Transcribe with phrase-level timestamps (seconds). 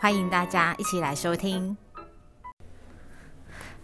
[0.00, 1.76] 欢迎大家一起来收听。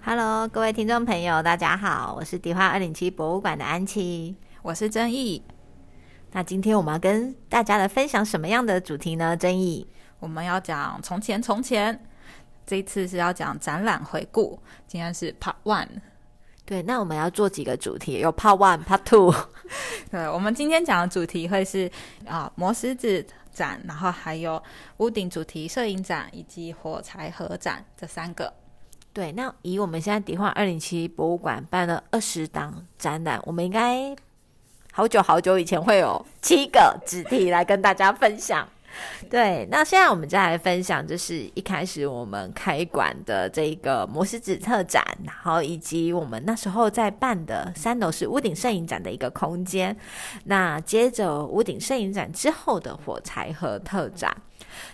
[0.04, 5.42] Hello，各位听众朋友，大家好，我是迪化二零七博物馆的安琪，我是曾毅。
[6.30, 9.36] 那今天我们要跟大家来分享什么样的主题呢？
[9.36, 9.88] 曾毅，
[10.20, 12.06] 我们要讲从前从前，
[12.64, 15.88] 这一次是要讲展览回顾，今天是 Part One。
[16.64, 19.34] 对，那我们要做几个主题，有 Part One、Part Two。
[20.10, 21.90] 对，我们今天讲的主题会是
[22.26, 23.26] 啊磨石子。
[23.54, 24.60] 展，然后还有
[24.96, 28.52] 屋顶主题摄影展以及火柴盒展这三个。
[29.12, 34.12] 对，那以我们现在迪化二零七博物馆办了二十档展览，我们应该
[34.90, 38.68] 好久好久以前会有七个主题来跟大家分享。
[39.30, 49.96] 对，那现在我们再来分享，就是一开始我们开馆的这个摩斯子特展，然后以及我们那时候在办的三楼是屋顶摄影展的一个空间。
[50.44, 54.36] 那接着屋顶摄影展之后的火柴盒特展，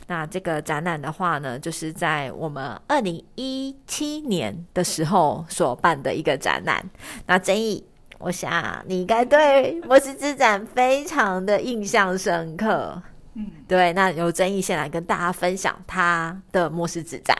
[0.06, 6.84] 那这个展览的话呢，就是在我们二零一七年的时候所办的一个展览。
[7.27, 7.84] 那争议，
[8.19, 13.03] 我想你应该对摩石子展非常的印象深刻。
[13.34, 17.37] 嗯，对，那由曾毅先来跟大家分享他的摩石子展。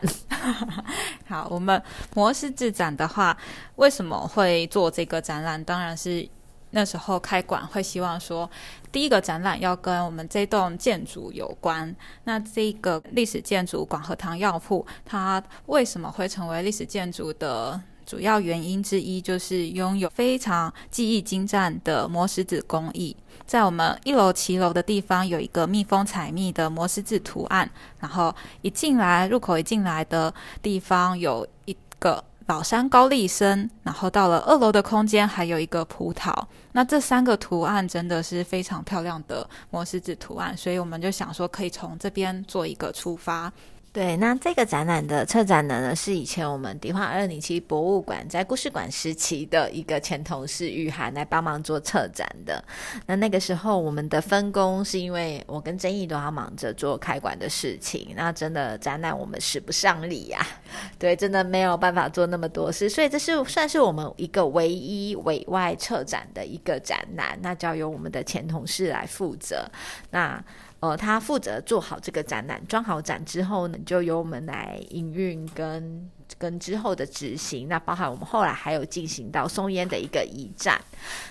[1.27, 1.82] 好，我们
[2.14, 3.36] 摩石子展的话，
[3.77, 5.62] 为什么会做这个展览？
[5.64, 6.28] 当然是
[6.70, 8.48] 那时候开馆会希望说，
[8.92, 11.94] 第一个展览要跟我们这栋建筑有关。
[12.25, 17.81] 那这个历史建筑广和堂药铺，它为什么会成为历史建筑的？
[18.10, 23.16] 主要原因之一就是拥有非常技艺精湛的磨石子工艺。
[23.47, 27.70] 在我们一楼骑楼的地方有一个蜜蜂采蜜的磨石子图案，
[28.00, 36.34] 然后一进来入口一进来的地方有一个老山高丽参，然后到了二楼的空间还有一个葡萄。
[36.72, 43.53] 那这三个图案真的是非常漂亮的磨石子图案，所以我们就想说可以从这边做一个出发。
[43.92, 52.64] 对，那这个展览的策展人呢，是以前我们迪化二零七博物馆在故事馆时期的一个前同事玉涵来帮忙做策展的。
[53.06, 60.46] 那那个时候我们的分工是因为我跟曾毅都要忙着做开馆的事情，那真的展览我们使不上力呀，
[60.96, 69.68] 对，真的没有办法做那么多事，所以这是算是我们一个唯一委外策展的一个展览，那就要由我们的前同事来负责。
[70.10, 70.40] 那
[70.80, 77.68] 呃，他负责做好这个展览，装好展之后呢，就由我们来营运跟跟之后的执行。
[77.68, 80.80] 那包含我们后来还有进行到松烟的一个移展。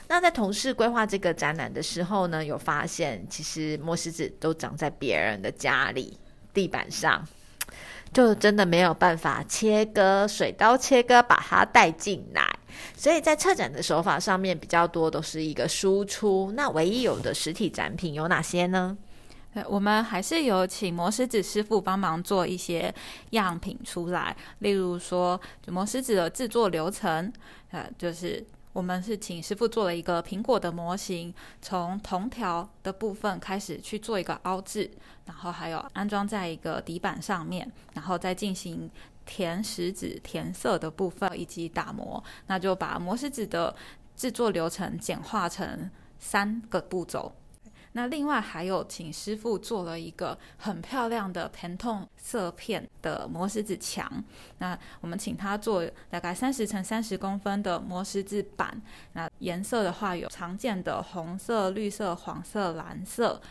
[0.08, 6.16] 那在同事规划这个展览的时候呢，有发现其实磨石子都长在别人的家里
[6.54, 7.28] 地板上，
[8.14, 12.48] 就真的没有办法切割水刀切割把它带进来。
[12.96, 16.52] 所以在策展的手法上面比较多都是一个输出。
[16.56, 18.96] 那唯一有的实体展品有哪些呢？
[19.52, 22.94] 对，我们还是有请磨石子师傅帮忙做一些
[23.32, 27.34] 样品出来，例如说磨石子的制作流程，
[27.72, 31.34] 呃，就是我们是请师傅做了一个苹果的模型，
[31.64, 34.92] 从铜条的部分开始去做一个凹制，
[35.26, 38.88] 然后还有安装在一个底板上面，然后再进行
[39.26, 43.76] 填石子、填色的部分以及打磨，那就把磨石子的
[44.16, 45.90] 制作流程简化成
[46.20, 47.34] 三个步骤。
[48.00, 54.10] 那另外还有请师傅做了一个很漂亮的疼痛色片的磨石子墙，
[54.60, 63.42] 那我们请他做大概三十乘三十公分的磨石子板，那颜色的话有常见的红色、绿色、黄色、蓝色，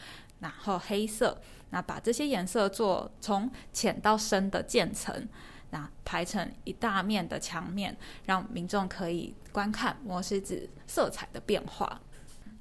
[0.40, 1.38] 然后黑色，
[1.68, 5.28] 那把这些颜色做从浅到深的渐层，
[5.72, 7.94] 那排成一大面的墙面，
[8.24, 12.00] 让民众可以观看磨石子色彩的变化。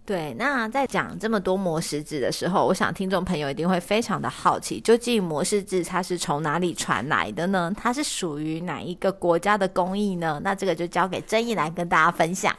[0.08, 7.70] 对，那在讲这么多磨石子的时候，我想听众朋友一定会非常的好奇，究竟磨石子它是从哪里传来的呢？
[7.76, 10.40] 它是属于哪一个国家的工艺呢？
[10.42, 12.56] 那这个就交给曾毅来跟大家分享。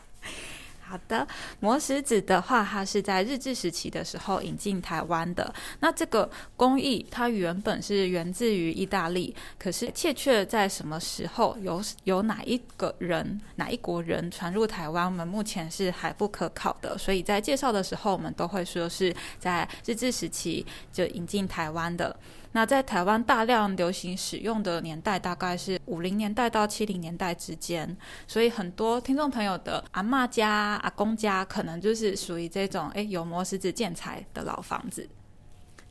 [0.88, 1.26] 好的，
[1.60, 5.52] 磨石子的话，它是在日治时期的时候引进台湾的。
[5.80, 16.96] 那这个工艺它原本是源自于意大利，可是确切在什么时候由由哪一个人哪一国人传入台湾，我们目前是还不可考的。
[16.96, 22.16] 所以在介绍的时候，我们都会说是在日治时期就引进台湾的。
[22.58, 27.96] 那在台湾大量流行使用的年代大概是五零年代到七零年代之间，
[28.26, 35.08] 所以很多听众朋友的阿妈家、阿公家可能就是属于这种诶有磨石子建材的老房子。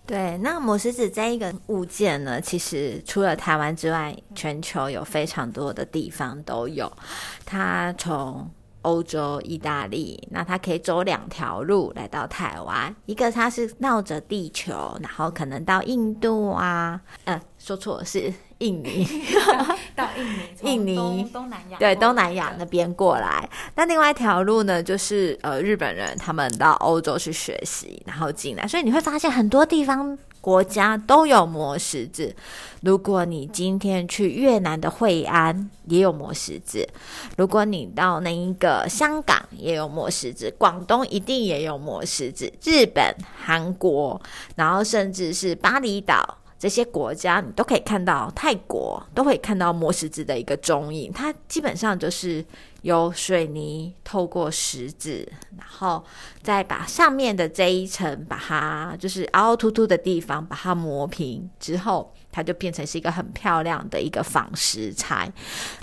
[0.05, 6.91] 对，那磨石子这一个物件呢，其实除了台湾之外，全球有非常多的地方都有。
[7.45, 8.49] 它从
[8.87, 19.07] 欧洲、意大利，那他可以走两条路来到台湾，一个他是绕着地球，然后可能到印度啊，呃，说错了是印尼，
[19.95, 23.47] 到印尼， 印尼东东南亚，对，东南亚那边过来。
[23.75, 32.35] 那另外一条路呢，就是呃，日本人他们到欧洲去学习，然后进来，所以你会发现很多地方国家都有磨石子。
[32.81, 36.87] 如果你今天去越南的惠安，也有磨石子；
[37.37, 43.13] 如果你到那一个香港，也有磨石子；广东一定也有磨石子；日本、
[43.45, 44.19] 韩国，
[44.55, 46.37] 然后甚至是巴厘岛。
[46.59, 51.11] 这些国家你都可以看到，泰国都会看到磨石子的一个踪影。
[51.11, 52.43] 它基本上就是
[52.81, 56.03] 由水泥透过石子，然后
[56.41, 62.13] 再把上面的这一层把它就是凹凹凸凸的地方把它磨平之后。
[62.37, 65.27] 它就变成是一个很漂亮的一个仿石材。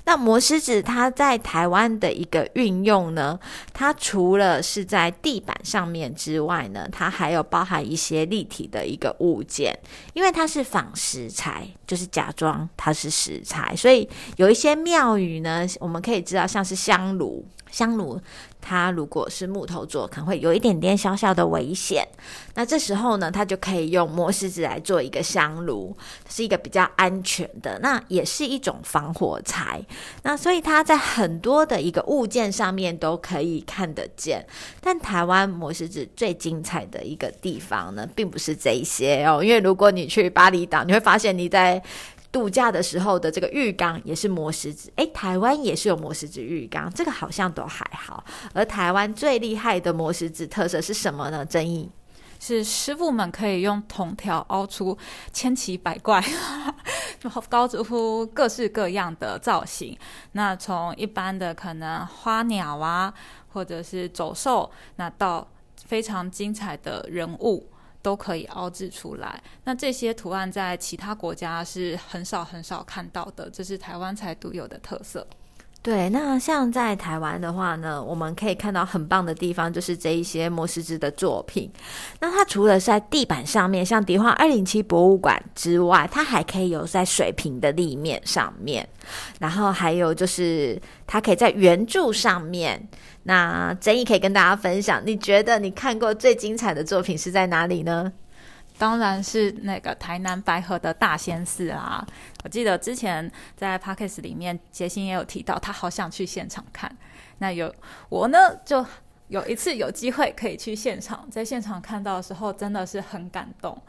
[0.04, 3.36] 那磨石子它在台湾的一个运用呢，
[3.72, 9.76] 它除了是在地板上面之外呢，它还有包含一些立体的一个物件，
[10.12, 17.44] 因为它是仿石材，就是假装它是石材，所以有一些庙宇呢，我们可以知道像是香炉。
[17.74, 18.20] 香炉，
[18.60, 22.06] 它如果是木头做，可能会有一点点小小的危险。
[22.54, 25.96] 那这时候呢，它就可以用磨石子来做一个香炉，
[26.28, 29.84] 是一个比较安全的，那也是一种防火材。
[30.22, 34.46] 那所以它在很多的一个物件上面都可以看得见。
[34.80, 41.82] 但台湾磨石子最精彩的一个地方呢，并不是这一些哦，因为如果你去巴厘岛，你会发现你在。
[42.34, 48.24] 度假的时候的这个浴缸也是磨石子，诶，台湾也是有磨石子浴缸，这个好像都还好。
[48.52, 51.46] 而台湾最厉害的磨石子特色是什么呢？
[51.46, 51.88] 争议
[52.40, 54.98] 是师傅们可以用铜条凹出
[55.32, 56.20] 千奇百怪、
[57.48, 59.96] 高出各式各样的造型。
[60.32, 63.14] 那从一般的可能花鸟啊，
[63.52, 65.46] 或者是走兽，那到
[65.86, 67.64] 非常精彩的人物。
[68.04, 69.42] 都可以凹制出来。
[69.64, 75.26] 那这些图案在其他国家是很少很少看到的，这是台湾才独有的特色。
[75.84, 81.70] 对，那像在台湾的话呢，我们可以看到很棒的地方，就是这一些磨石子的作品。
[82.20, 88.88] 那它除了在地板上面，像迪化二零七博物馆之外，它还可以有在水平的立面上面，
[89.38, 92.88] 然后还有就是它可以在圆柱上面。
[93.24, 98.10] 那曾毅可以跟大家分享，你觉得你看过最精彩的作品是在哪里呢？
[98.76, 102.04] 当然是那个台南白河的大仙寺啊！
[102.42, 106.94] 我记得之前在 p o d c a s t 里面，杰心也有提到，他好想去现场看。
[107.38, 107.72] 那有
[108.08, 108.84] 我呢，就
[109.28, 113.80] 有一次有机会可以去现场，在现场看到的时候，真的是很感动。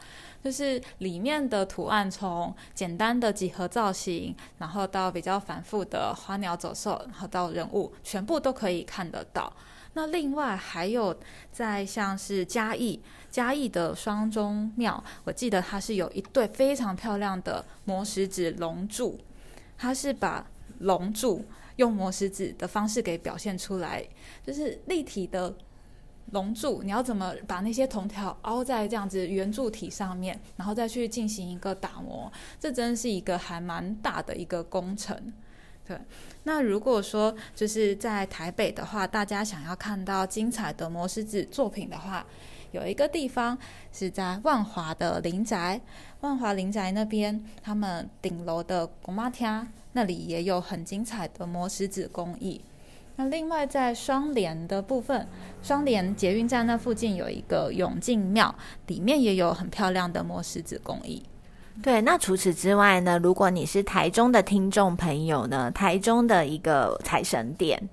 [0.44, 9.52] 就是里面的图案，从简单的几何造型，然后到比较繁复的花鸟走兽，然后到人物，全部都可以看得到。
[9.94, 11.18] 那另外还有
[11.50, 19.18] 在像是嘉义嘉义的双钟庙，我记得它是有一对非常漂亮的磨石子龙柱，
[19.76, 20.46] 它是把
[20.78, 21.44] 龙柱
[21.76, 24.06] 用磨石子的方式给表现出来，
[24.44, 25.54] 就是立体的
[26.32, 35.32] 龙柱，你要怎么把那些铜条凹在这样子圆柱体上面，然后再去进行一个打磨，这真是一个还蛮大的一个工程。
[35.86, 35.96] 对，
[36.42, 42.26] 那如果说就是在台北的话，大家想要看到精彩的磨石子作品的话，
[42.76, 43.56] 有一个地方
[43.90, 45.80] 是在万华的林宅，
[46.20, 52.60] 万华林宅那边，他们顶楼的公妈厅那里也有很精彩的磨石子工艺。
[53.16, 55.26] 那另外在双连的部分，
[55.62, 58.54] 双连捷运站那附近有一个永靖庙，
[58.88, 61.22] 里面也有很漂亮的磨石子工艺。
[61.82, 63.18] 对，那除此之外呢？
[63.18, 67.88] 如果你是台中的听众朋友呢，台中的一个财神殿，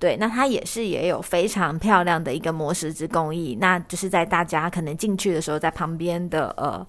[0.00, 6.84] 对，那它也是也有非常漂亮的一个磨石子工艺，那就是在大家可能进去的时候，在旁边的呃。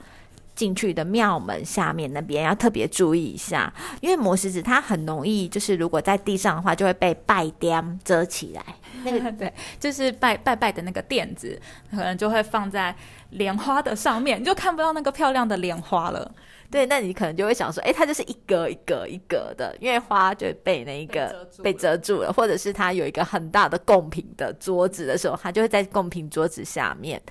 [0.54, 8.64] 进去的庙门下面那边要特别注意一下，因为磨石子它很容易，就是如果在地上的话，就会被拜垫遮起来。
[9.04, 12.94] 那 个对，就是拜拜拜的那个垫子，可能就会放在
[13.32, 16.32] 莲花的上面，你就看不到那个漂亮的莲花了。
[16.70, 27.22] 对，那你可能就会想说，哎，它就是一格一格一格的，因为花就被那一个被遮住了，或者是它有一个很大的贡品的桌子的时候，它就会在贡品桌子下面。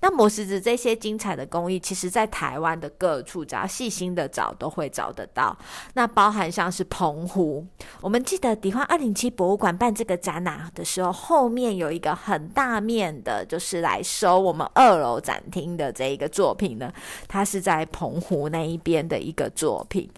[0.00, 2.66] 那磨石子这些精彩的工艺，其实在台湾。
[2.66, 5.56] 湾的各处，只要细心的找都会找得到。
[5.94, 7.64] 那包含像是澎湖，
[8.00, 16.92] 我们记得迪化二零七博物馆办这个展览的时候，后面有一个很大面的，就是来收我们二楼展厅的这一个作品呢，
[17.28, 20.10] 它是在澎湖那一边的一个作品。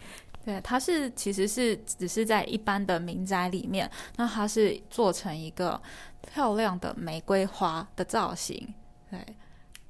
[0.45, 5.79] 对，它是其实是只是在一般的民宅里面，那它是做成一个
[6.33, 8.67] 漂亮的玫瑰花的造型。
[9.11, 9.19] 对，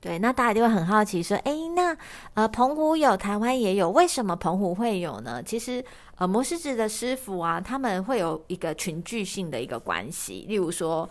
[0.01, 1.97] 对，那大家就会很好奇说，哎，那
[2.35, 5.41] 呃，澎湖有，台湾也有，为什么澎湖会有呢？
[5.41, 5.85] 其实，
[6.17, 11.09] 呃，磨石子的师傅啊，他们会有一个群聚性的一个关系，例如说。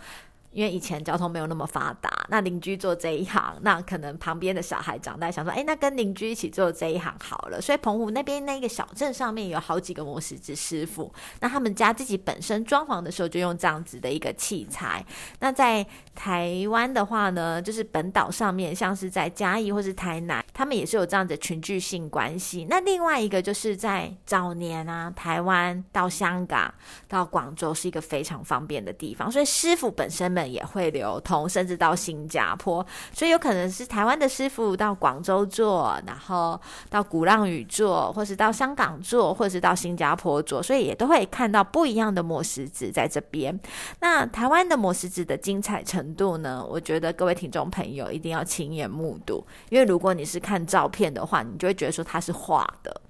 [0.51, 7.61] 因为以前交通没有那么发达，那邻居做这一行，那可能旁边的小孩长大想说，哎，那跟邻居一起做这一行好了。
[7.61, 15.05] 所以澎湖那边那个小镇上面有好几个磨石子师傅，那他们家自己本身装潢的时候就用这样子的一个器材。
[15.39, 15.85] 那在
[16.15, 22.65] 台湾的话呢，就是本岛上面，像是在嘉义或是台南，他们也是有这样的群聚性关系。
[22.69, 26.73] 那另外一个就是在早年啊，台湾到香港
[27.07, 43.57] 到广州是一个非常方便的地方，所以师傅本身也会流通，甚至到新加坡，所以有可能是台湾的师傅到广州做，然后到鼓浪屿做，或是到香港做，或是到新加坡做，所以也都会看到不一样的磨石子在这边。
[44.01, 46.65] 那台湾的磨石子的精彩程度呢？
[46.67, 53.01] 我觉得各位听众朋友一定要亲眼目睹，因为如果你是看照片的话，你就会觉得说它是画的。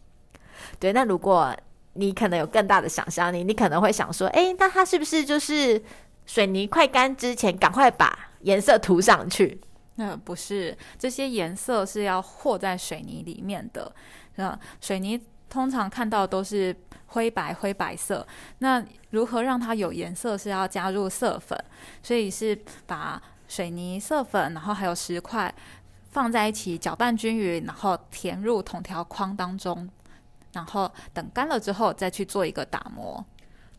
[0.79, 1.55] 对，那如果
[1.93, 5.81] 你可能有更大的想象力，你可能会想说，哎，那它是不是就是？
[6.27, 9.59] 水泥快干之前，赶快把颜色涂上去。
[9.95, 13.91] 那不是，这些颜色是要和在水泥里面的。
[14.35, 15.19] 那水泥
[15.49, 16.75] 通常看到都是
[17.07, 18.27] 灰白、灰白色。
[18.59, 20.37] 那如何让它有颜色？
[20.37, 21.57] 是要加入色粉，
[22.03, 22.55] 所以是
[22.85, 25.51] 把水泥、色粉，然后还有石块
[26.11, 29.89] 放在一起搅拌均匀，然后填入铜条框当中，
[30.53, 33.25] 然后等干了之后再去做一个打磨。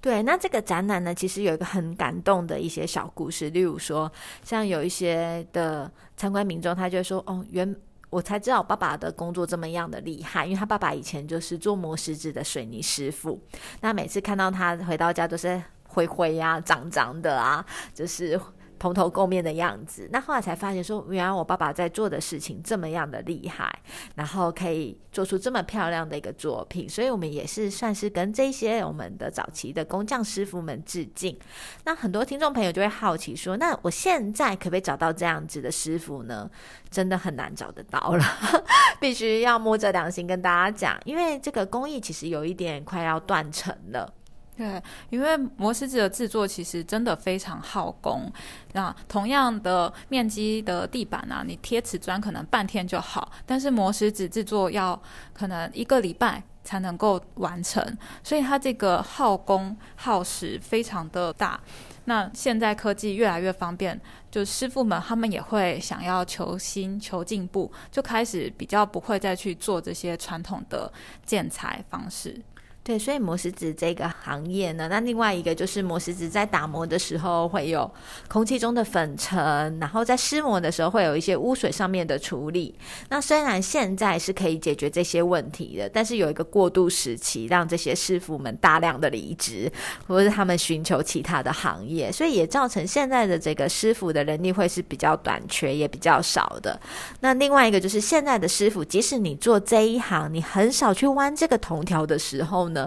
[0.01, 4.11] 对，那这个展览呢，其实有一个很感动的一些小故事，例如说，
[4.45, 7.75] 像有一些的参观民众，他就说：“哦，原
[8.09, 13.41] 我才知道我爸爸的工作这么样的厉害，因为他爸爸以前就是做磨石子的水泥师傅，
[13.81, 18.41] 那每次看到他回到家都是灰灰呀、脏脏的啊，就是。”
[18.79, 23.71] 蓬头垢面的样子，那后来才发现说，原来我爸爸在做的事情这么样的厉害，
[24.15, 31.39] 然后可以做出这么漂亮的一个作品，所以我们也是算是跟这些我们的早期的工匠师傅们致敬。
[31.85, 36.51] 那很多听众朋友就会好奇说，那我现在可不可以找到这样子的师傅呢？
[36.91, 38.25] 真的很难找得到了，
[38.99, 44.15] 必须要摸着良心跟大家讲，因为这个工艺其实有一点快要断层了。
[44.59, 48.29] 对，因为磨石子的制作其实真的非常耗工。
[48.73, 55.01] 那同样的面积的地板啊，你贴瓷砖可能半天就好，但是磨石子制作要
[55.33, 57.81] 可能一个礼拜才能够完成，
[58.25, 61.61] 所以它这个耗工耗时非常的大。
[62.07, 70.93] 那现在科技越来越方便，就师傅们他们也会想要求新求进步，就开始比较不会再去做这些传统的
[71.25, 72.41] 建材方式。
[72.89, 77.91] 对，所以磨石子这个行业呢，那另外一个就是磨石子在打磨的时候会有
[78.29, 82.75] 空气中的粉尘，然后在湿磨的时候会有一些污水上面的处理。
[83.11, 89.71] 那虽然现在是可以解决这些问题的，但是有一个过渡时期，让这些师傅们大量的离职，
[90.07, 96.81] 或者是他们寻求其他的行业，所以也造成现在的这个师傅的人力会是比较短缺，也比较少的。
[97.21, 102.78] 那另外一个就是现在的师傅，即使你做这一行，你很少去弯这个铜条的时候呢。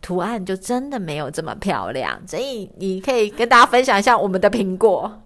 [0.00, 5.22] 图案就真的没有这么漂亮，所以你可以跟大家分享一下我们的苹果。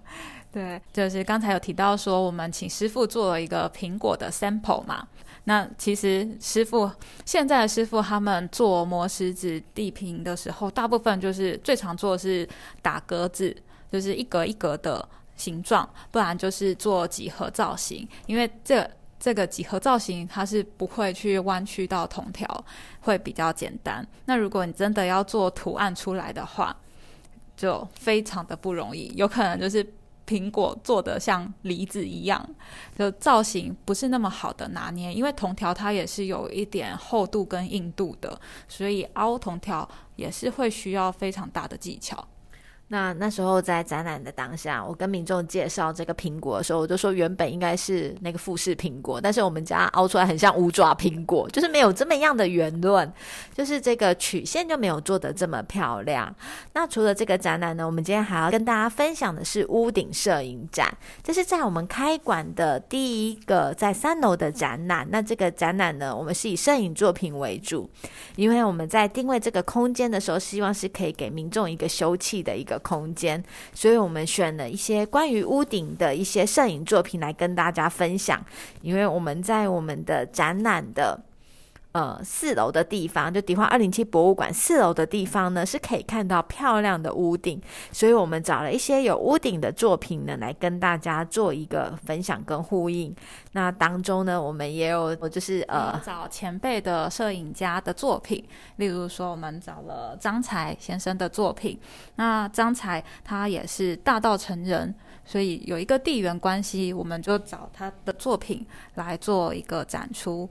[0.51, 5.07] 对，就是刚才有提到说，我们请师傅做了一个苹果的 sample 嘛。
[5.45, 6.91] 那其实师傅
[7.25, 12.49] 现在的师傅他们做磨石子地平的时候，大部分就是最常做的是
[12.81, 13.57] 打格子，
[13.91, 18.89] 就是一格一格的形状，不然就是做几何造型，因为这。
[19.23, 22.65] 这个几何造型，它是不会去弯曲到铜条，
[23.03, 24.05] 会比较简单。
[24.25, 26.77] 那如果你真的要做图案出来的话，
[27.57, 29.87] 就非常的不容易，有可能就是
[30.27, 32.45] 苹果做的像梨子一样，
[32.99, 35.15] 就造型不是那么好的拿捏。
[35.15, 42.27] 因为铜条它也是有一点厚度跟硬度的，所以凹铜条也是会需要非常大的技巧。
[42.93, 53.11] 那那时候在展览的当下，我跟民众介绍这个苹果的时候，我就说原本应该是那个富士苹果，但是我们家凹出来很像五爪苹果，就是没有这么样的圆润，
[53.55, 56.37] 就是这个曲线就没有做的这么漂亮。
[56.75, 65.09] 那除了这个展览呢，我们今天还要跟大家分享的是屋顶摄影展，这是在我们开馆的第一个在三楼的展览。
[65.11, 67.89] 那这个展览呢，我们是以摄影作品为主，
[68.37, 72.82] 因为我们在定位这个空间的时候，希望是可以给民众一个休憩的一个。
[72.83, 78.45] 空间，所以我们选了一些关于屋顶的一些摄影作品来跟大家分享。
[78.83, 81.19] 因为我们在我们的展览的。
[81.93, 87.61] 呃，四楼的地方，就迪化二零七博物馆四楼的地方呢，是可以看到漂亮的屋顶，
[87.93, 93.15] 所以我们找了一些有屋顶的作品呢，来跟大家做一个分享跟呼应。
[93.53, 98.43] 那当中呢，我们也有，就是呃，找前辈的摄影家的作品，
[98.77, 101.79] 例如说，我们找了张才先生的作品。
[102.17, 104.95] 那张才他也是大道成人，
[105.27, 110.49] 所以有一个地缘关系，我们就找他的作品来做一个展出。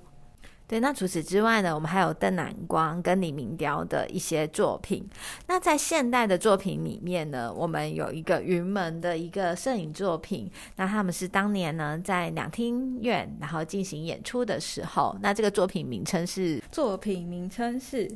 [0.72, 5.06] 对，那除此之外呢，我们还有邓南光跟李明雕的一些作品。
[5.48, 10.50] 那在现代的作品里面呢，我们有一个云门的一个摄影作品。
[10.78, 18.10] 那他们是当年呢在两厅院然后进行演出的时候，那这个作品名称是作品名称是，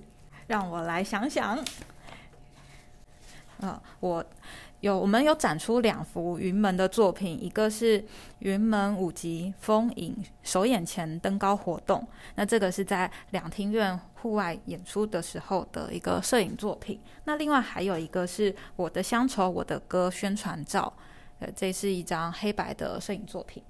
[0.47, 1.59] 让我来想想。
[3.59, 4.25] 啊，我。
[4.81, 8.03] 有，我们有展出两幅云门的作品，一个是
[8.39, 16.99] 云门舞集风影首演前登高活动，那这个是在两厅院户外演出的时候的一个摄影作品。
[17.23, 20.93] 那另外还有一个是我的乡愁我的歌宣传照，
[21.39, 23.63] 呃，这是一张黑白的摄影作品。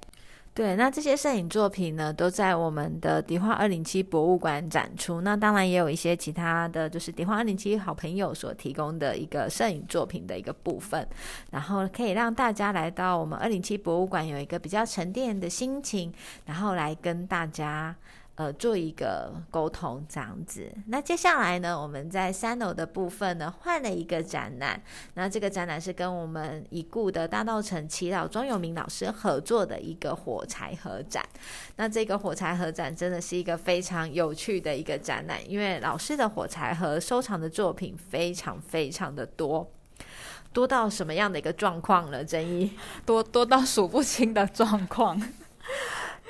[0.56, 5.20] 对，那这些摄影作品呢，都在我们的迪化二零七博物馆展出。
[5.20, 11.06] 那当然也有一些其他的就是迪化二零七好朋友所提供的一个摄影作品的一个部分，
[11.52, 16.14] 然后可以让大家来到我们二零七博物馆有一个比较沉淀的心情，
[16.46, 17.94] 然后来跟大家。
[18.36, 20.70] 呃，做一个沟通这样子。
[20.88, 24.82] 那接下来呢，我们在三楼的部分呢，换了一个展览。
[25.14, 31.26] 那这个展览是跟我们已故的大道城祈祷庄有明老师合作的一个火柴盒展。
[31.78, 39.72] 那这个火柴盒展真的是一个非常有趣的一个展览，因为老师的火柴盒收藏的作品非常非常的多，
[40.52, 42.22] 多到什么样的一个状况了？
[42.22, 42.72] 争议
[43.06, 45.22] 多多到数不清的状况。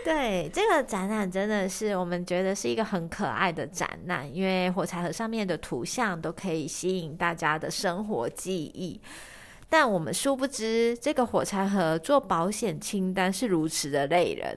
[0.06, 9.02] 对这个展览真的是我们觉得是一个很可爱的展览，因为火柴盒上面的图像都可以吸引大家的生活记忆。
[9.68, 14.56] 但我们殊不知，这个火柴盒做保险清单是如此的累人。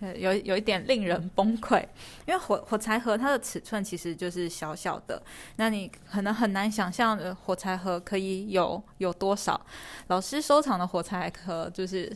[0.00, 1.80] 有有一点令人崩溃，
[2.26, 5.20] 因为火火柴盒它的尺寸其实就是小小的，
[5.56, 9.60] 那你可能很难想象火柴盒可以有有多少。
[10.06, 12.10] 老师收藏的火柴盒就是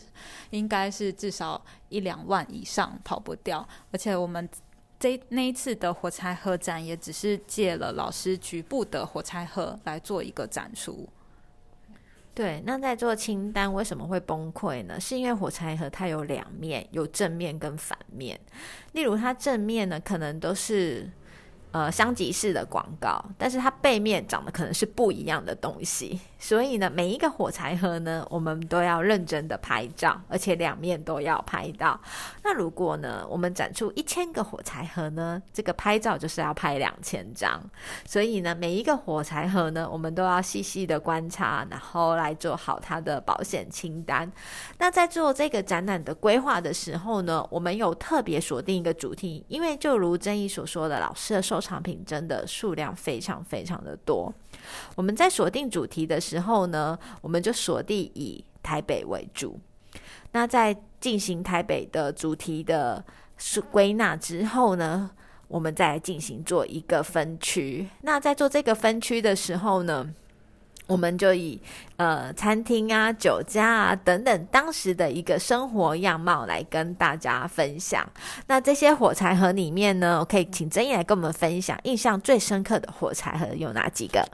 [0.51, 4.49] 应该是至少一两万以上跑不掉，而且我们
[5.01, 11.09] 这那一次的火柴盒展也只是借了老师局部的火柴盒来做一个展出。
[12.35, 14.99] 对，那在做清单为什么会崩溃呢？
[14.99, 18.41] 是因为火柴盒它有两面，有正面跟反面。
[18.93, 21.11] 例如，它正面呢，可能都是。
[21.73, 31.99] 呃，香吉士的广告，但是它背面长得可能是不一样的东西，所以呢，每一个火柴盒呢，我们都要认真的拍照，而且两面都要拍到。
[32.45, 37.59] 那如果呢，我们展出一千个火柴盒呢，这个拍照就是要拍两千张，
[38.05, 44.31] 所以呢，每一个火柴盒呢，我们都要细细的观察，然后来做好它的保险清单。
[44.77, 54.33] 那在做这个展览的规划的时候呢，我们有特别锁定一个主题，因为就如曾毅所说的，老师的受产品真的数量非常非常的多。
[54.97, 59.59] 我们在锁定主题的时候呢，我们就锁定以台北为主。
[60.33, 63.05] 那在进行台北的主题的
[63.71, 65.11] 归纳之后呢，
[65.49, 67.89] 我们再进行做一个分区。
[68.01, 70.13] 那在做这个分区的时候呢？
[70.87, 71.61] 我们就以
[71.97, 78.07] 呃餐厅啊、酒家啊等等当时的一个生活样貌来跟大家分享。
[78.47, 84.27] 那这些火柴盒里面呢，我可以请曾毅来跟我们分享印象最深刻的火柴盒有哪几个？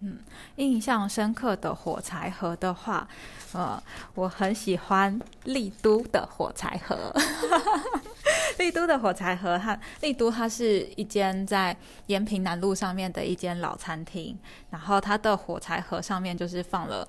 [0.00, 0.18] 嗯，
[0.54, 3.08] 印象深刻的火柴盒的话，
[3.52, 3.82] 呃，
[4.14, 7.12] 我很喜欢丽都的火柴盒。
[8.58, 14.36] 丽都的火柴盒，它丽都它是一间在延平南路上面的一间老餐厅，
[14.70, 17.06] 然后它的火柴盒上面就是放了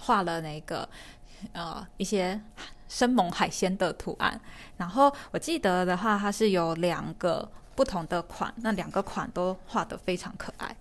[0.00, 0.88] 画了那个
[1.52, 2.40] 呃一些
[2.88, 4.40] 生猛海鲜的图案，
[4.76, 10.76] 然后我记得的话，它是有两个不同的款，那两个款都画的非常可爱。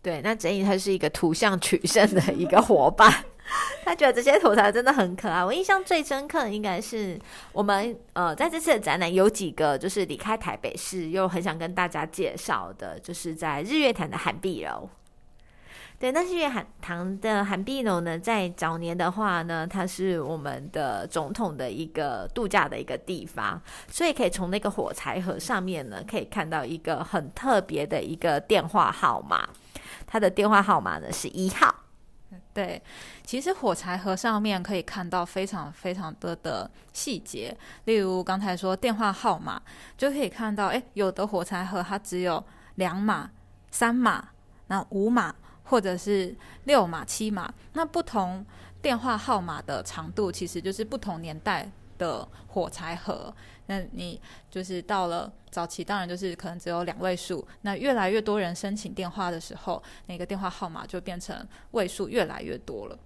[0.00, 3.24] 对，那整体它是一个图像取胜的一个伙伴，
[3.84, 5.44] 他觉得这些火柴真的很可爱。
[5.44, 7.18] 我印象最深刻的应该是
[7.52, 14.88] 我们呃在这次的展览有几个就是离开台北市又很想跟大家介绍的，就是在日月潭的韩碧楼。
[15.98, 29.48] 对，那日月潭的韩碧楼呢，在早年的话呢，它是我们的总统的一个度假的一个地方，所以可以从那个火柴盒上面呢，可以看到一个很特别的一个电话号码。
[30.04, 31.72] 他的电话号码呢是一号。
[32.52, 32.80] 对，
[33.24, 39.60] 其实火柴盒上面可以看到非常非常多的细节，例如刚才说电话号码，
[39.96, 42.42] 就可以看到，哎，有的火柴盒它只有
[42.76, 43.30] 两码、
[43.70, 44.28] 三码、
[44.66, 48.44] 那五码，或者是六码、七码，那不同
[48.80, 51.70] 电话号码的长度，其实就是不同年代
[52.02, 53.32] 的火柴盒。
[53.66, 57.46] 那你就是到了早期，当然就是可能只有两位数。
[57.60, 62.98] 那越来越多人申请电话的时候，那个电话号码就变成位数越来越多了。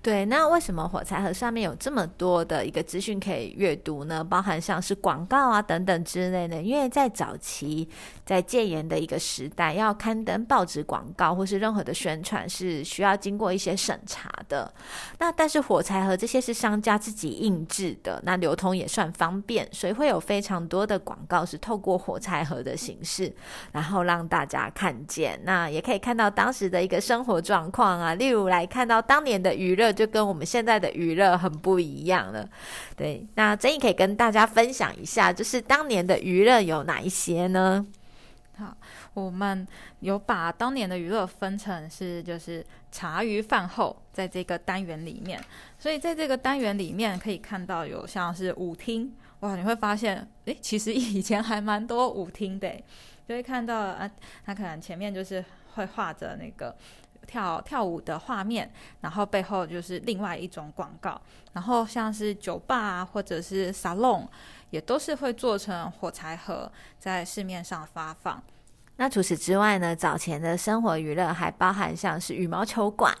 [0.00, 4.22] 对，那为什么火柴盒上面有这么多的一个资讯可以阅读呢？
[4.22, 6.62] 包含像是广告啊等等之类的。
[6.62, 7.88] 因为在早期
[8.24, 14.72] 在戒严的一个时代，要刊登报纸广告或是任何的宣传是需要经过一些审查的。
[15.18, 23.34] 那但是火柴盒这些是商家自己印制的，那流通也算方便，所以会有非常多的广告是透过火柴盒的形式，
[23.72, 25.40] 然后让大家看见。
[25.42, 29.87] 那也可以看到当时的一个生活状况啊，例如来看到当年的娱乐。
[29.92, 32.48] 就跟我们现在的娱乐很不一样了，
[32.96, 33.26] 对。
[33.34, 37.86] 那曾毅可以跟大家分享一下，就是当年的娱乐有哪一些呢？
[38.56, 38.76] 好，
[39.14, 39.66] 我们
[40.00, 45.40] 有把当年的娱乐分成是就是茶余饭后，在这个单元里面。
[45.78, 52.68] 所以在这个单元里面可以看到有像是舞厅，哇，你会发现，诶，其实 以前还蛮多舞厅的，
[53.28, 54.10] 就会看到啊，
[54.44, 56.76] 他可能前面就是会画着那个。
[57.28, 58.68] 跳跳舞的画面，
[59.02, 61.20] 然后背后就是另外一种广告，
[61.52, 64.28] 然后像是酒吧啊，或者是沙龙，
[64.70, 68.42] 也都是会做成火柴盒在市面上发放。
[68.96, 73.16] 那除此之外呢，早前的生活娱乐还包含像是羽毛球馆。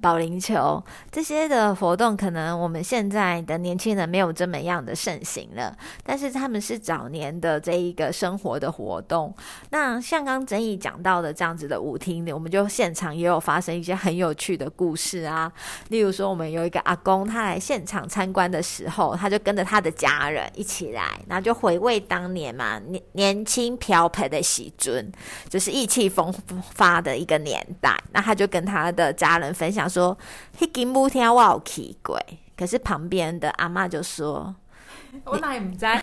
[0.00, 9.32] 保龄球这些的活动，可能我们现在的年轻人没有这么样的盛行了，但是他们是早年的这一个生活的活动。
[9.70, 15.52] 那像刚曾毅讲到的这样子的舞厅，我们就现场也有发生一些很有趣的故事啊。
[15.88, 25.12] 例如说，我们有一个阿公，他来现场参观的时候，他就跟着他的家人一起来，然后就回味当年嘛年年轻漂泊的喜尊，
[25.48, 26.34] 就是意气风
[26.72, 27.96] 发的一个年代。
[28.12, 29.81] 那他就跟他的家人分享。
[29.82, 30.16] 想说，
[30.58, 32.18] 迄间舞厅我有去过，
[32.56, 34.54] 可是旁边的阿妈就说
[35.24, 36.00] ：“我哪也不在。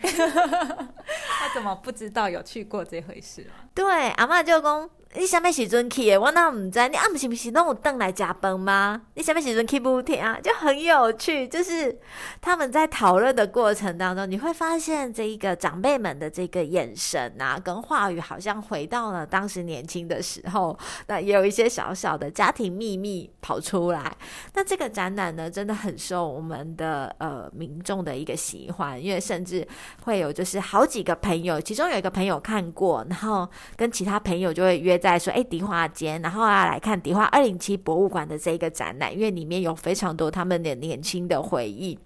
[1.40, 4.90] 他怎么不知道有去过这回事对，阿妈就讲。
[5.12, 6.20] 你什么时阵去的？
[6.20, 6.78] 我那唔知。
[6.88, 9.02] 你啊，不是不是拢有等来加班吗？
[9.14, 10.38] 你什么时阵去不听啊？
[10.40, 11.98] 就很有趣，就是
[12.40, 20.78] 他们在讨论的过程当中，你会发现这一个长辈们的这个眼神啊，跟话语，好像回到了当时年轻的时候。
[21.08, 24.16] 那也有一些小小的家庭秘密跑出来。
[24.54, 29.66] 那这个展览呢，真的很受我们的呃民众的一个喜欢，因为甚至
[30.04, 34.99] 会有就是好几个朋友，其中有一个朋友看过，然后跟其他朋友就会约。
[35.00, 41.98] 在说哎，迪化间，然后啊来看迪化二零七博物馆的这一个展览，因为里面有非常多他们的年轻的回忆。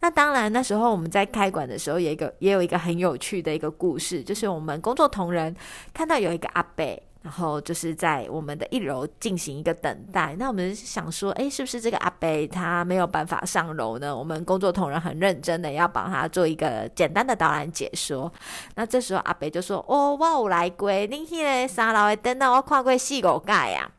[0.00, 5.56] 那当然，那时候我们在开馆的时候，有一个也有一个很有趣的一个故事，就是我们工作同仁
[5.92, 7.02] 看到有一个阿伯。
[7.24, 10.36] 然后就是在我们的一楼进行一个等待。
[10.38, 14.14] 那我们想说，哎，是不是这个阿贝他没有办法上楼呢？
[14.14, 18.30] 我们工作同仁很认真的要帮他做一个简单的导览解说。
[18.74, 23.90] 那这时候阿贝就说：“哦，我有来过，恁迄个三楼的等到我看过四五届呀。”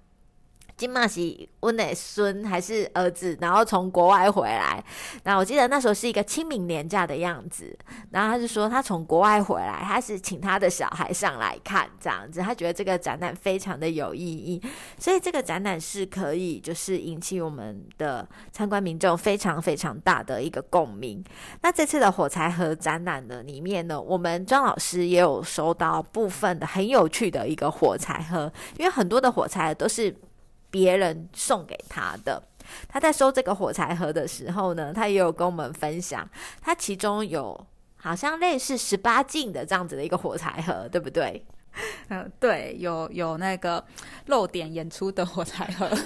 [0.77, 3.37] 金马是温的孙还是儿子？
[3.39, 4.83] 然后从国外回来，
[5.23, 7.77] 那我记得那时候是一个清明年假的样子。
[8.11, 12.41] 然后他就说他从国外回来，他是请他的小孩上来看这样子。
[12.41, 14.61] 他觉得这个展览非常的有意义，
[14.99, 21.23] 所以这个展览是可以就是引起我们的参观民众非常非常大的一个共鸣。
[21.61, 30.13] 那这次的火柴盒展览的里面呢，我们庄老师也有收到部分的很有趣的一个火柴盒，因为很多的火柴都是。
[30.75, 32.43] 别人送给他的，
[32.89, 36.29] 他在收这个火柴盒的时候呢，他也有跟我们分享，
[36.61, 41.45] 他其中有好像类似十八禁的这样子的一个火柴盒，对不对？
[42.09, 43.81] 嗯，对，有有那个
[44.25, 45.89] 露点演出的火柴盒。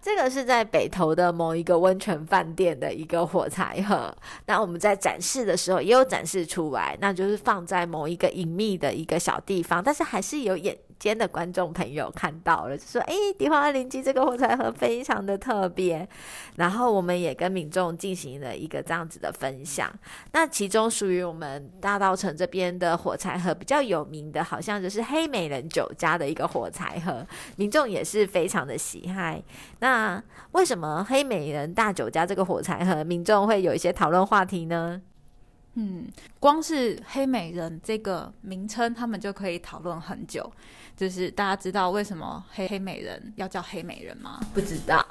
[0.00, 16.06] 这个是在北投的某一个温泉饭店的一个火柴盒，那我们在展示的时候也有展示出来，那就是放在某一个隐秘的一个小地方，但是还是有演间的观众朋友看到了，就说：“哎，迪化二零七这个火柴盒非常的特别。”
[16.56, 19.92] 然后我们也跟民众进行了一个这样子的分享。
[20.32, 29.42] 那其中属于我们大稻城这边的火柴盒比较有名的，好像就是黑美人酒家的一个火柴盒，民众也是非常的喜爱。
[29.80, 35.00] 那为什么黑美人大酒家这个火柴盒民众会有一些讨论话题呢？
[35.74, 36.08] 嗯，
[36.40, 40.50] 光是黑美人这个名称，他们就可以讨论很久。
[40.98, 44.40] 就是大家知道为什么黑黑美人要叫黑美人吗？
[44.52, 45.06] 不知道。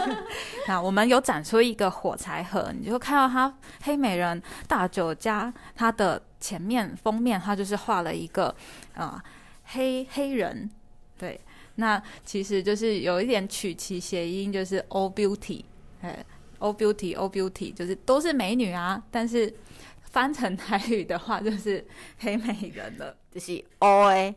[0.66, 8.56] 那我们有展出一个火柴盒，你就看到它黑美人大酒家，它的前面封面，它就是画了一个
[8.94, 9.22] 啊
[9.64, 10.70] 黑黑人。
[11.18, 11.38] 对，
[11.74, 15.62] 那其实就是有一点取其谐音，就是 all beauty，
[16.00, 16.24] 哎
[16.60, 19.54] ，all beauty，all beauty，就是都是美女啊，但是。
[20.08, 21.84] 翻成台语的话，就是
[22.20, 24.34] 黑美人了，就是哦诶，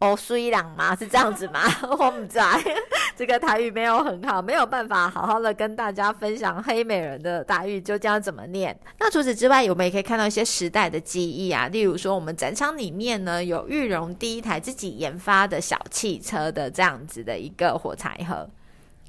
[0.00, 1.60] 哦虽然嘛，是这样子吗？
[1.98, 2.42] 我不在，
[3.14, 8.74] 这个台语没有很好，没有办法好好的跟大家分享黑美人的台语就这样怎么念。
[8.98, 18.48] 那除此之外，我们也可以看到一些时代的记忆啊，例如说我们展场里面呢有玉荣第一台自己研发的小汽车的这样子的一个火柴盒。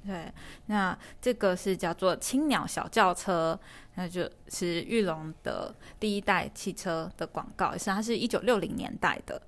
[0.05, 0.29] 对，
[0.65, 3.57] 那这个是叫做青鸟小轿车。
[3.95, 9.41] 那就是玉龙的第一代汽车的广告，也是它是一九六零年代的。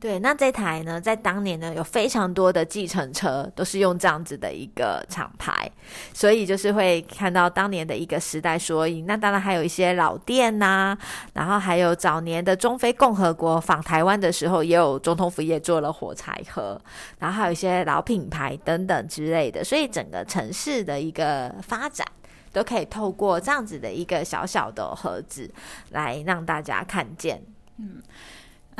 [0.00, 5.70] 对，那这台呢，在当年呢，有非常多的计程车都是用这样子的一个厂牌，
[6.14, 9.04] 所以就是会看到当年的一个时代缩影。
[9.04, 10.96] 那当然还有一些老店呐，
[11.34, 16.80] 然后还有早年的中非共和国访台湾的时候，也有中通府也做了火柴盒，
[17.18, 22.06] 然后还有一些老品牌等等之类的，所以整个城市的一个发展。
[22.52, 25.48] 都可以透过这样子的一个小小的盒子
[25.90, 27.40] 来让大家看见。
[27.78, 28.02] 嗯，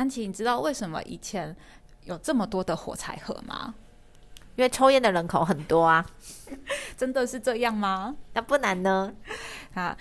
[0.01, 1.55] 安琪，你知道为什么以前
[2.05, 3.75] 有这么多的火柴盒吗？
[4.55, 6.03] 因为抽烟的人口很多啊。
[6.97, 8.15] 真的是这样吗？
[8.33, 9.13] 那不难呢。
[9.75, 9.95] 啊，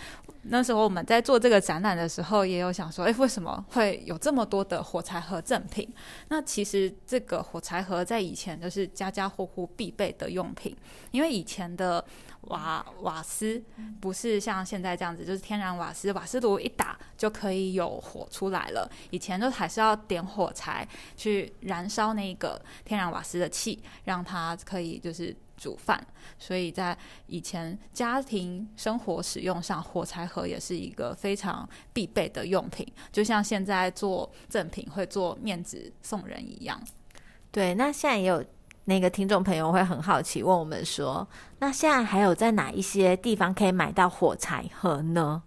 [0.44, 5.86] 那时候我们在做这个展览的时候，也有想说，哎，为什么会有这么多的火柴盒赠品？
[6.28, 10.74] 那其实这个火柴盒在以前就是家家户户必备的用品，
[11.10, 12.02] 因为以前的。
[12.42, 13.62] 瓦瓦斯
[14.00, 18.90] 不是像现在这样子，就是天然瓦斯，瓦斯炉一打就可以有火出来了。
[19.10, 26.04] 以前都还是要点火柴去燃烧那个天然瓦斯的气，让它可以就是煮饭。
[26.38, 36.80] 所以在以前家庭生活使用上，火柴盒也是一个非常必备的用品，就像现在做赠品会做面子送人一样。
[37.52, 38.44] 对，那现在也有。
[38.84, 41.26] 那个听众朋友会很好奇，问我们说
[41.60, 45.42] ：“那现在还有在哪一些地方可以买到火柴盒呢？”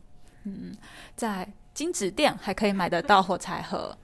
[0.46, 0.76] 嗯，
[1.16, 3.98] 在金纸店还可以买得到火柴盒。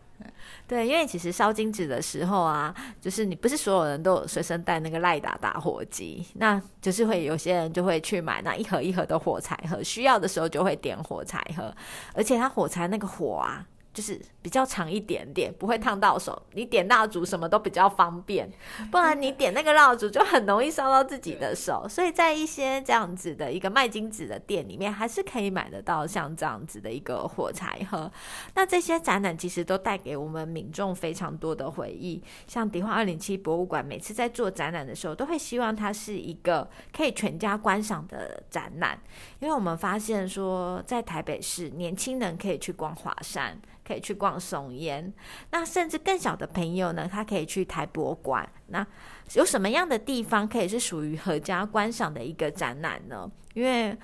[0.68, 11.74] 对，因为其实烧金纸的时候啊，就是你不是所有人都有随身带那个赖打打火机，那就是会有些人就会去买那一盒一盒的火柴盒，需要的时候就会点火柴盒，
[12.14, 13.66] 而且它火柴那个火啊。
[14.00, 16.42] 就是比较长一点点，不会烫到手。
[16.54, 18.50] 你点蜡烛什么都比较方便，
[18.90, 21.86] 不然你点那个蜡烛就很容易烧到自己的手。
[21.90, 28.10] 所以在一些这样子的一个卖金纸的店里面，还是可以买得到像这样子的一个火柴盒。
[28.56, 32.24] 那这些展览其实都带给我们民众非常多的回忆。
[32.48, 38.98] 像迪化二零七博物馆，每次在做展览的时候，都会希望它是一个可以全家观赏的展览，
[39.42, 43.60] 因为我们发现说，在台北市，年轻人可以去逛华山。
[43.90, 45.12] 可以去逛松烟，
[45.50, 48.48] 那甚至更小的朋友呢，他可以去台博馆。
[48.68, 48.86] 那
[49.34, 53.28] 有什么样的地方可以是属于合家观赏的一个展览呢？
[53.56, 53.98] 因为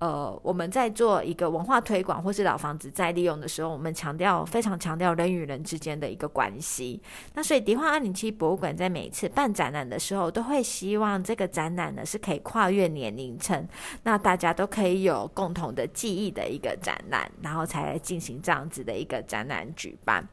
[0.00, 7.00] 呃，我们在做一个文化推广或是老房子再利用的时候，我们强调非常强调人与人之间的一个关系。
[7.34, 13.68] 那所以迪化二零七博物馆在每一次办展览的时候，都会希望这个展览呢是可以跨越年龄层，
[14.04, 20.26] 那大家都可以有共同的记忆的一个展览，然后才来进行这样子的一个展览举办。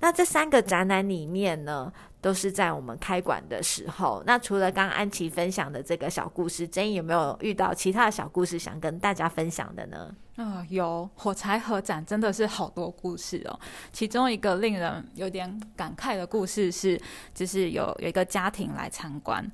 [0.00, 1.92] 那这三个展览里面呢？
[2.22, 4.22] 都是在我们开馆的时候。
[4.24, 10.14] 那除了刚安琪分享的这个小故事，珍妮有没有遇到其他的小故事想跟大家分享的呢？
[10.36, 13.60] 啊，有火柴盒展真的是好多故事哦。
[13.92, 16.98] 其中一个令人有点感慨的故事是，
[17.34, 19.44] 就是有有一个家庭来参观，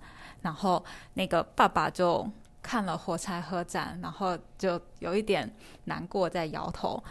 [0.42, 2.30] 然后那个爸爸就
[2.62, 5.52] 看了火柴盒展，然后就有一点
[5.84, 7.02] 难过，在摇头。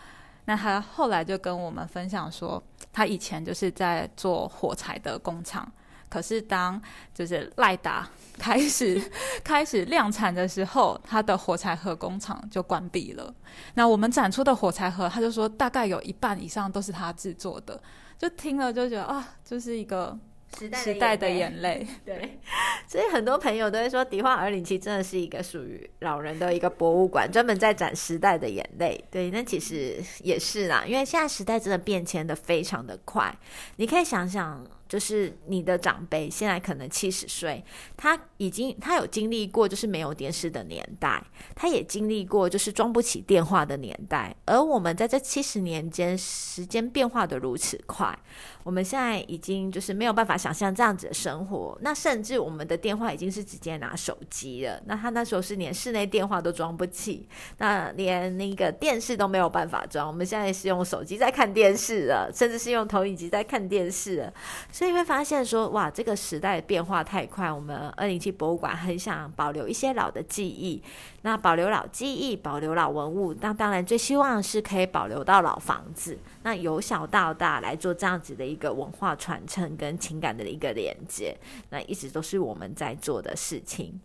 [0.48, 5.70] 那他后来就跟我们分享说，他以前就是在做火柴的工厂，
[6.08, 6.82] 可是当
[7.14, 8.08] 就是赖达
[8.40, 9.12] 开始
[9.44, 13.34] 开始量产的时候，他的火柴盒工厂就关闭了。
[13.74, 17.78] 那我们展出的火柴盒，他就说大概有一半以上都是他制作的，
[18.18, 20.18] 就听了就觉得啊，就是一个
[20.58, 21.86] 时代时代的眼泪。
[22.06, 22.40] 对，
[22.88, 29.04] 所以很多朋友都会说，迪化二零七真的是一个属于老人的一个博物馆，专门在展时代的眼泪。
[29.12, 33.36] 对，那其实也是啦，因为现在时代真的变迁的非常的快，
[33.78, 34.66] 你可以想想。
[34.88, 37.64] 就是你的长辈现在可能七十岁，
[37.96, 41.22] 他已经他有经历过就是没有电视的年代，
[41.56, 48.18] 他也经历过就是装不起电话的年代，而我们在这七十年间，时间变化的如此快，
[48.64, 51.78] 我们现在已经就是没有办法想象这样子的生活。
[51.82, 60.08] 那甚至我们的电话已经是直接拿手机了，那他那时候是连室内电话都装不起，那连那个电视都没有办法装。
[60.08, 64.32] 我们现在是用手机在看电视了，甚至是用投影机在看电视。
[64.78, 67.52] 所以会发现说，哇，这个时代变化太快。
[67.52, 70.80] 我们二零七博物馆很想保留一些老的记忆，
[71.24, 76.20] 那保留老记忆，保留老文物，那当然最希望是可以保留到老房子。
[76.44, 81.36] 那由小到大来做这样子的一个文化传承跟情感的一个连接，
[81.72, 84.00] 那一直都是我们在做的事情。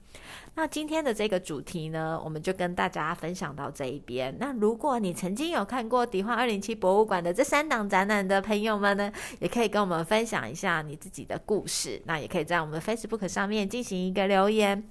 [0.55, 4.37] 那今天的这个主题呢，我们就跟大家分享到这一边。
[4.39, 9.11] 那如果你曾经有看过迪化二零七博物馆的这三档展览的朋友们呢，
[9.41, 12.01] 也可以跟我们分享一下你自己的故事。
[12.05, 14.87] 那也可以在我们 Facebook 上面进行一个留言。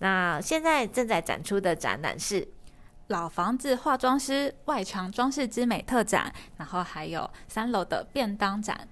[0.00, 2.46] 那现在正在展出的展览是
[3.08, 8.86] 老房子化妆师外墙装饰之美特展，然后还有三楼的便当展。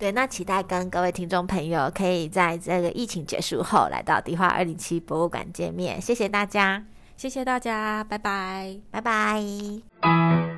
[0.00, 6.00] 对，那期待跟各位听众朋友可以在这个疫情结束后来到迪化二零七博物馆见面。
[6.00, 6.82] 谢谢大家，
[7.18, 10.49] 谢谢大家，拜拜，拜拜。